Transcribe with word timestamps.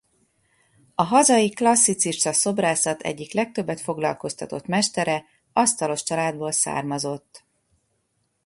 A 0.95 1.03
hazai 1.03 1.49
klasszicista 1.49 2.33
szobrászat 2.33 3.01
egyik 3.01 3.33
legtöbbet 3.33 3.81
foglalkoztatott 3.81 4.65
mestere 4.65 5.25
asztalos 5.53 6.03
családból 6.03 6.51
származott. 6.51 7.43